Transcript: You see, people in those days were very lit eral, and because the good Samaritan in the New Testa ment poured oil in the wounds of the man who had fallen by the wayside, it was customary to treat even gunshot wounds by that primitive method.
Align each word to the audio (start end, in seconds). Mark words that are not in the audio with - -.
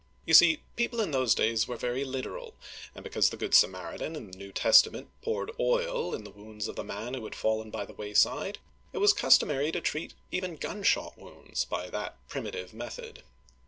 You 0.25 0.33
see, 0.33 0.63
people 0.77 0.99
in 0.99 1.11
those 1.11 1.35
days 1.35 1.67
were 1.67 1.75
very 1.75 2.03
lit 2.03 2.25
eral, 2.25 2.53
and 2.95 3.03
because 3.03 3.29
the 3.29 3.37
good 3.37 3.53
Samaritan 3.53 4.15
in 4.15 4.31
the 4.31 4.35
New 4.35 4.51
Testa 4.51 4.89
ment 4.89 5.09
poured 5.21 5.51
oil 5.59 6.15
in 6.15 6.23
the 6.23 6.31
wounds 6.31 6.67
of 6.67 6.75
the 6.75 6.83
man 6.83 7.13
who 7.13 7.23
had 7.23 7.35
fallen 7.35 7.69
by 7.69 7.85
the 7.85 7.93
wayside, 7.93 8.57
it 8.93 8.97
was 8.97 9.13
customary 9.13 9.71
to 9.71 9.79
treat 9.79 10.15
even 10.31 10.55
gunshot 10.57 11.19
wounds 11.19 11.65
by 11.65 11.87
that 11.91 12.17
primitive 12.27 12.73
method. 12.73 13.21